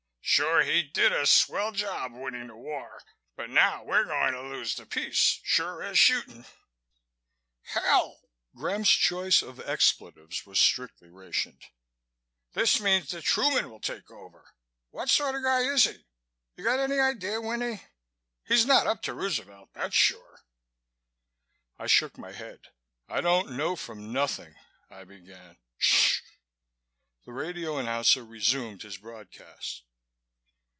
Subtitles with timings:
[0.23, 3.03] "Sure he did a swell job winning the war,
[3.35, 6.45] but now we're going to lose the peace, sure as shooting!"
[7.63, 8.21] "Hell!"
[8.55, 11.63] Graham's choice of expletives was strictly rationed.
[12.53, 14.53] "This means that Truman will take over.
[14.91, 16.05] What sort of a guy is he?
[16.55, 17.81] You got any idea, Winnie?
[18.47, 20.41] He's not up to Roosevelt, that's sure."
[21.77, 22.69] I shook my head.
[23.09, 24.55] "I don't know from nothing,"
[24.89, 25.57] I began.
[25.77, 26.21] "Sh!"
[27.25, 29.83] The radio announcer resumed his broadcast.